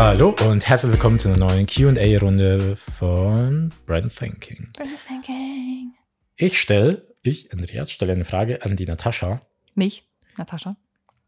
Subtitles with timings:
[0.00, 4.70] Hallo und herzlich willkommen zu einer neuen QA-Runde von Brand Thinking.
[4.74, 5.92] Brand Thinking.
[6.36, 9.42] Ich stelle, ich, Andreas, stelle eine Frage an die Natascha.
[9.74, 10.76] Mich, Natascha.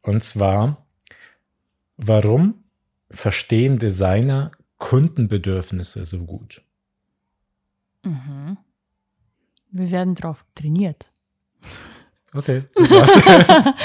[0.02, 0.86] Und zwar,
[1.96, 2.62] warum
[3.10, 6.62] verstehen Designer Kundenbedürfnisse so gut?
[8.04, 8.56] Mhm.
[9.72, 11.10] Wir werden drauf trainiert.
[12.32, 13.74] Okay, das war's.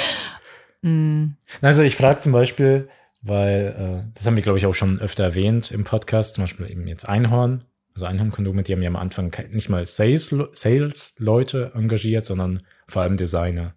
[0.81, 2.89] Mm, also ich frage zum Beispiel,
[3.25, 6.69] weil äh, das haben wir, glaube ich, auch schon öfter erwähnt im Podcast, zum Beispiel
[6.69, 12.25] eben jetzt Einhorn, also Einhorn-Kondome, die haben ja am Anfang nicht mal Sales- Sales-Leute engagiert,
[12.25, 13.73] sondern vor allem Designer.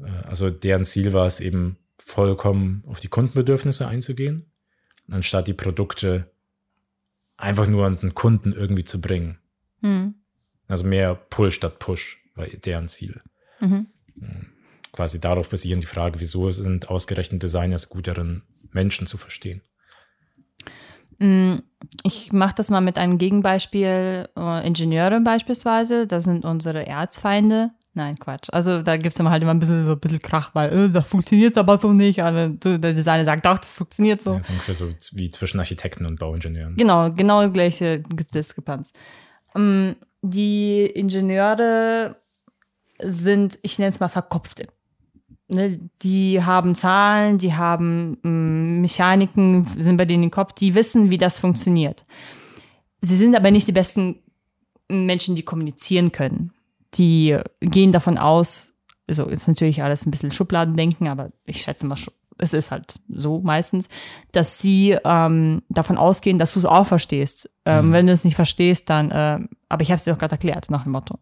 [0.00, 4.50] Äh, also deren Ziel war es eben, vollkommen auf die Kundenbedürfnisse einzugehen,
[5.08, 6.30] anstatt die Produkte
[7.36, 9.38] einfach nur an den Kunden irgendwie zu bringen.
[9.82, 10.08] mm,
[10.68, 13.20] Also mehr Pull statt Push war deren Ziel.
[13.60, 13.86] mhm.
[14.92, 19.62] Quasi darauf basieren die Frage, wieso sind ausgerechnet Designer es gut darin, Menschen zu verstehen.
[21.18, 21.58] Mm,
[22.02, 24.28] Ich mache das mal mit einem Gegenbeispiel.
[24.36, 27.70] Äh, Ingenieure beispielsweise, das sind unsere Erzfeinde.
[27.94, 28.48] Nein, Quatsch.
[28.52, 30.90] Also da gibt es immer halt immer ein bisschen, so ein bisschen Krach, weil äh,
[30.90, 32.22] das funktioniert aber so nicht.
[32.22, 34.32] Aber so, der Designer sagt, doch, das funktioniert so.
[34.32, 36.74] Das ist ungefähr so wie zwischen Architekten und Bauingenieuren.
[36.74, 38.92] Genau, genau die gleiche Diskrepanz.
[39.54, 42.16] Ähm, die Ingenieure
[43.02, 44.68] sind, ich nenne es mal Verkopfte.
[45.52, 51.10] Ne, die haben Zahlen, die haben ähm, Mechaniken, sind bei denen im Kopf, die wissen,
[51.10, 52.06] wie das funktioniert.
[53.02, 54.16] Sie sind aber nicht die besten
[54.88, 56.52] Menschen, die kommunizieren können.
[56.94, 58.74] Die gehen davon aus,
[59.06, 61.98] also ist natürlich alles ein bisschen Schubladendenken, aber ich schätze mal,
[62.38, 63.88] es ist halt so meistens,
[64.32, 67.50] dass sie ähm, davon ausgehen, dass du es auch verstehst.
[67.66, 67.92] Ähm, Mhm.
[67.92, 69.38] Wenn du es nicht verstehst, dann, äh,
[69.68, 71.18] aber ich habe es dir doch gerade erklärt, nach dem Motto.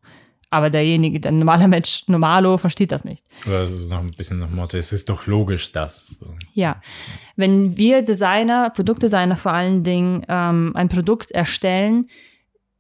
[0.53, 3.25] Aber derjenige, der normale Mensch, Normalo, versteht das nicht.
[3.47, 6.25] Oder so noch ein bisschen nach Motto, es ist doch logisch, dass.
[6.55, 6.83] Ja,
[7.37, 12.09] wenn wir Designer, Produktdesigner vor allen Dingen, ähm, ein Produkt erstellen,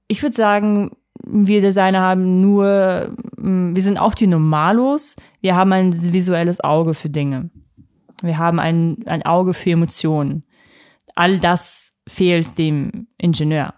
[0.08, 0.90] ich würde sagen,
[1.24, 6.94] wir Designer haben nur, mm, wir sind auch die Normalos, wir haben ein visuelles Auge
[6.94, 7.50] für Dinge.
[8.20, 10.44] Wir haben ein, ein Auge für Emotionen.
[11.14, 13.74] All das fehlt dem Ingenieur.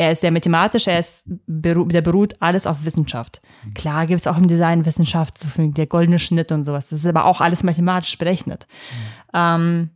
[0.00, 3.42] Er ist sehr mathematisch, er ist, der beruht alles auf Wissenschaft.
[3.74, 6.88] Klar gibt es auch im Design Wissenschaft, so viel der goldene Schnitt und sowas.
[6.88, 8.66] Das ist aber auch alles mathematisch berechnet.
[9.34, 9.90] Ähm,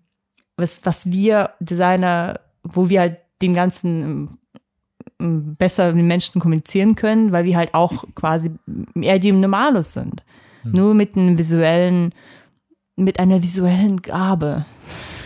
[0.59, 4.29] was, was wir Designer, wo wir halt den ganzen ähm,
[5.21, 8.51] ähm, besser mit Menschen kommunizieren können, weil wir halt auch quasi
[9.01, 10.23] eher die Normalos sind.
[10.65, 12.15] Nur mit einem visuellen,
[12.97, 14.67] mit einer visuellen Gabe.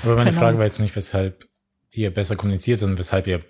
[0.05, 0.31] Aber meine.
[0.31, 1.49] Frage war jetzt nicht, weshalb
[1.91, 3.43] ihr besser kommuniziert, sondern weshalb ihr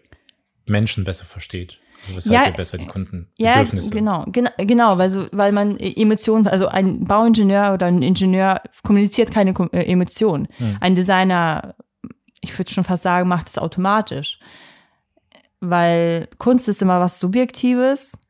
[0.69, 1.81] Menschen besser versteht.
[2.03, 3.91] Also weshalb Ja, ihr besser die Ja, Kundenbedürfnisse.
[3.91, 9.33] genau, genau, genau, weil, so, weil man Emotionen, also ein Bauingenieur oder ein Ingenieur kommuniziert
[9.33, 10.49] keine äh, Emotionen.
[10.59, 10.77] Hm.
[10.81, 11.75] Ein Designer,
[12.41, 14.39] ich würde schon fast sagen, macht es automatisch.
[15.61, 18.21] Weil Kunst ist immer was Subjektives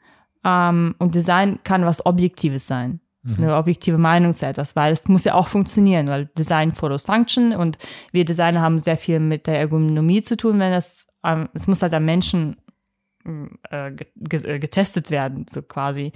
[0.45, 3.01] ähm, und Design kann was Objektives sein.
[3.37, 7.53] Eine objektive Meinung zu etwas, weil es muss ja auch funktionieren, weil Design follows Function
[7.53, 7.77] und
[8.11, 11.83] wir Designer haben sehr viel mit der Ergonomie zu tun, wenn das, ähm, es muss
[11.83, 12.57] halt am Menschen
[13.71, 16.13] äh, äh, getestet werden, so quasi.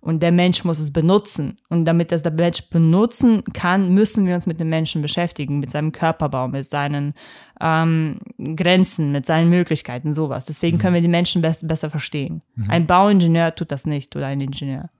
[0.00, 1.56] Und der Mensch muss es benutzen.
[1.68, 5.70] Und damit das der Mensch benutzen kann, müssen wir uns mit dem Menschen beschäftigen, mit
[5.70, 7.14] seinem Körperbau, mit seinen
[7.60, 8.18] ähm,
[8.56, 10.46] Grenzen, mit seinen Möglichkeiten, sowas.
[10.46, 12.42] Deswegen können wir die Menschen best besser verstehen.
[12.68, 14.90] Ein Bauingenieur tut das nicht oder ein Ingenieur.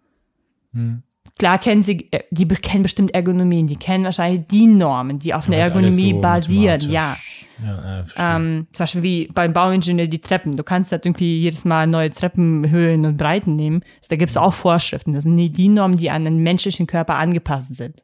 [0.72, 1.02] Hm.
[1.38, 5.48] Klar kennen sie, äh, die kennen bestimmt Ergonomien, die kennen wahrscheinlich die Normen, die auf
[5.48, 7.16] einer Ergonomie so basieren, ja.
[7.64, 8.04] Ja, äh.
[8.16, 10.56] Ähm, zum Beispiel wie beim Bauingenieur die Treppen.
[10.56, 13.84] Du kannst halt irgendwie jedes Mal neue Treppenhöhen und Breiten nehmen.
[14.08, 15.12] Da gibt es auch Vorschriften.
[15.12, 18.02] Das sind die, die Normen, die an den menschlichen Körper angepasst sind.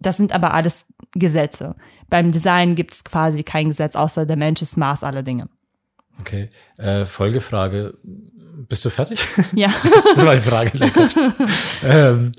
[0.00, 1.74] Das sind aber alles Gesetze.
[2.10, 5.48] Beim Design gibt es quasi kein Gesetz, außer der Mensch ist Maß aller Dinge.
[6.20, 6.50] Okay.
[6.76, 7.98] Äh, Folgefrage.
[8.02, 9.20] Bist du fertig?
[9.54, 9.72] Ja.
[10.14, 10.72] das war die Frage.
[11.84, 12.32] Ähm,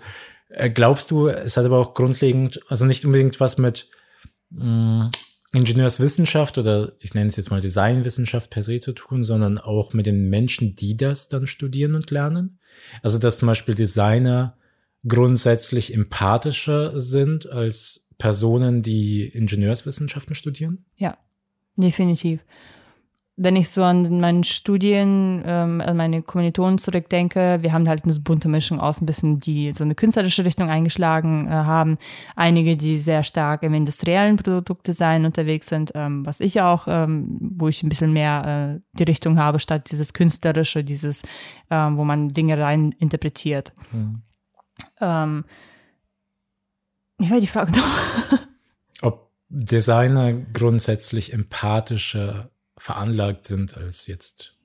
[0.50, 3.90] äh, glaubst du, es hat aber auch grundlegend, also nicht unbedingt was mit
[4.50, 5.12] mh,
[5.54, 10.06] Ingenieurswissenschaft oder ich nenne es jetzt mal Designwissenschaft per se zu tun, sondern auch mit
[10.06, 12.60] den Menschen, die das dann studieren und lernen?
[13.02, 14.58] Also, dass zum Beispiel Designer
[15.08, 20.86] grundsätzlich empathischer sind als Personen, die Ingenieurswissenschaften studieren?
[20.96, 21.18] Ja,
[21.78, 22.40] definitiv.
[23.38, 28.14] Wenn ich so an meine Studien, ähm, an meine Kommilitonen zurückdenke, wir haben halt eine
[28.22, 31.98] bunte Mischung aus ein bisschen, die so eine künstlerische Richtung eingeschlagen äh, haben.
[32.38, 37.68] Einige, die sehr stark im industriellen Produktdesign unterwegs sind, ähm, was ich auch, ähm, wo
[37.68, 41.24] ich ein bisschen mehr äh, die Richtung habe, statt dieses künstlerische, dieses,
[41.70, 43.74] ähm, wo man Dinge rein interpretiert.
[45.02, 45.44] Ähm,
[47.20, 48.40] ich weiß die Frage noch.
[49.02, 54.56] Ob Designer grundsätzlich empathischer veranlagt sind als jetzt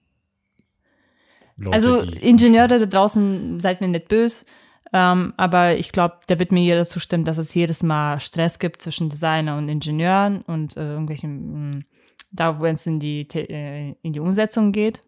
[1.56, 4.46] Leute, Also Ingenieure da draußen, seid mir nicht böse,
[4.92, 8.82] ähm, aber ich glaube, da wird mir jeder zustimmen, dass es jedes Mal Stress gibt
[8.82, 11.84] zwischen Designer und Ingenieuren und äh, irgendwelchen, mh, mm,
[12.32, 15.02] da wo es in die, äh, in die Umsetzung geht.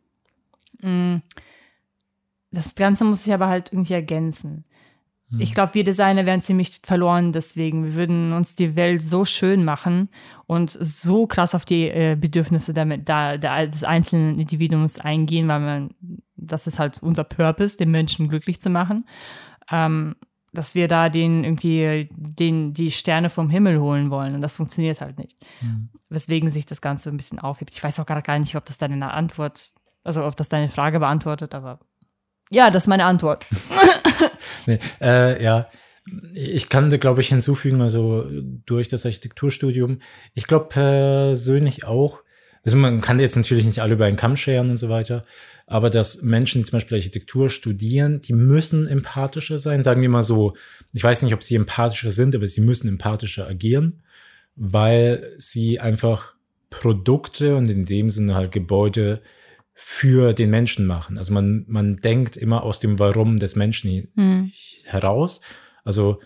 [0.83, 1.23] Mh, mm.
[2.53, 4.65] das Ganze muss sich aber halt irgendwie ergänzen.
[5.39, 5.55] Ich hm.
[5.55, 7.85] glaube, wir Designer wären ziemlich verloren deswegen.
[7.85, 10.09] Wir würden uns die Welt so schön machen
[10.47, 15.61] und so krass auf die äh, Bedürfnisse damit, da, da, des einzelnen Individuums eingehen, weil
[15.61, 15.91] man,
[16.37, 19.07] das ist halt unser Purpose, den Menschen glücklich zu machen.
[19.71, 20.17] Ähm,
[20.53, 25.01] dass wir da den irgendwie den die Sterne vom Himmel holen wollen und das funktioniert
[25.01, 25.39] halt nicht.
[25.63, 25.89] Mhm.
[26.11, 27.73] Weswegen sich das Ganze ein bisschen aufhebt.
[27.73, 29.71] Ich weiß auch gar, gar nicht, ob das deine Antwort,
[30.05, 31.81] also ob das deine Frage beantwortet, aber
[32.51, 33.47] ja, das ist meine Antwort.
[34.67, 35.69] nee, äh, ja,
[36.35, 38.27] ich kann da, glaube ich, hinzufügen, also
[38.67, 40.01] durch das Architekturstudium,
[40.35, 42.23] ich glaube persönlich auch,
[42.65, 45.25] also man kann jetzt natürlich nicht alle über einen Kamm scheren und so weiter,
[45.67, 50.23] aber dass Menschen, die zum Beispiel Architektur studieren, die müssen empathischer sein, sagen wir mal
[50.23, 50.55] so,
[50.93, 54.03] ich weiß nicht, ob sie empathischer sind, aber sie müssen empathischer agieren,
[54.57, 56.35] weil sie einfach
[56.69, 59.23] Produkte und in dem Sinne halt Gebäude
[59.75, 61.19] für den Menschen machen.
[61.19, 64.53] Also man, man denkt immer aus dem Warum des Menschen mhm.
[64.85, 65.41] heraus.
[65.85, 66.21] Also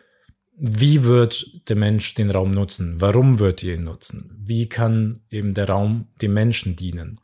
[0.58, 3.00] wie wird der Mensch den Raum nutzen?
[3.00, 4.34] Warum wird er ihn nutzen?
[4.38, 7.20] Wie kann eben der Raum dem Menschen dienen?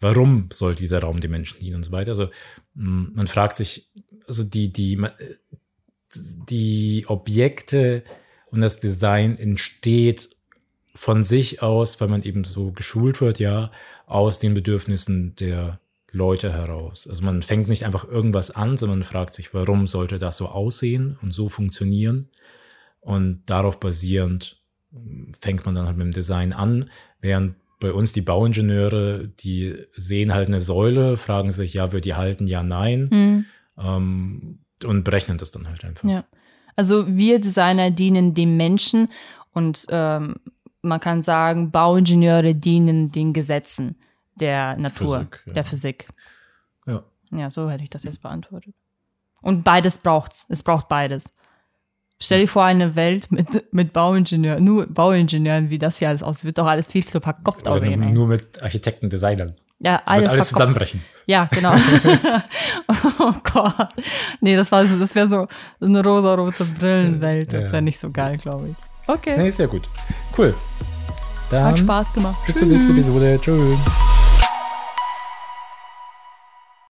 [0.00, 2.12] Warum soll dieser Raum dem Menschen dienen und so weiter?
[2.12, 2.30] Also
[2.74, 3.90] mm, man fragt sich,
[4.26, 4.98] also die, die,
[6.48, 8.02] die Objekte
[8.50, 10.30] und das Design entsteht
[10.94, 13.70] von sich aus, weil man eben so geschult wird, ja,
[14.10, 15.80] aus den Bedürfnissen der
[16.10, 17.06] Leute heraus.
[17.08, 21.16] Also man fängt nicht einfach irgendwas an, sondern fragt sich, warum sollte das so aussehen
[21.22, 22.28] und so funktionieren?
[23.00, 24.60] Und darauf basierend
[25.38, 26.90] fängt man dann halt mit dem Design an,
[27.20, 32.14] während bei uns die Bauingenieure, die sehen halt eine Säule, fragen sich, ja, wird die
[32.14, 33.44] halten, ja, nein, mhm.
[33.78, 36.08] ähm, und berechnen das dann halt einfach.
[36.08, 36.24] Ja.
[36.74, 39.08] Also wir Designer dienen dem Menschen
[39.52, 40.34] und ähm,
[40.82, 43.96] man kann sagen, Bauingenieure dienen den Gesetzen
[44.34, 45.52] der Natur, Physik, ja.
[45.52, 46.08] der Physik.
[46.86, 47.02] Ja.
[47.32, 48.74] Ja, so hätte ich das jetzt beantwortet.
[49.42, 50.46] Und beides braucht's.
[50.48, 51.34] Es braucht beides.
[52.22, 56.44] Stell dir vor, eine Welt mit, mit Bauingenieuren, nur Bauingenieuren, wie das hier alles aussieht,
[56.44, 58.12] wird doch alles viel zu verkopft aussehen.
[58.12, 59.56] Nur mit Architekten, Designern.
[59.78, 61.02] Ja, alles, alles zusammenbrechen.
[61.24, 61.74] Ja, genau.
[63.18, 63.88] oh Gott.
[64.42, 65.48] Nee, das war so, das wäre so,
[65.78, 67.54] so eine rosa-rote Brillenwelt.
[67.54, 67.80] Das wäre ja.
[67.80, 68.89] nicht so geil, glaube ich.
[69.14, 69.36] Okay.
[69.36, 69.88] Nee, sehr gut.
[70.36, 70.54] Cool.
[71.50, 72.36] Dann Hat Spaß gemacht.
[72.46, 73.38] Bis zur nächsten Episode.
[73.42, 74.09] Tschüss.